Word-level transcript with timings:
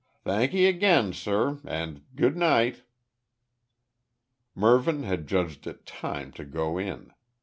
Thank'ee 0.25 0.65
again, 0.65 1.13
sur, 1.13 1.59
and 1.63 2.01
good 2.15 2.35
night." 2.35 2.81
Mervyn 4.55 5.03
had 5.03 5.27
judged 5.27 5.67
it 5.67 5.85
time 5.85 6.31
to 6.31 6.43
go 6.43 6.79
in. 6.79 7.13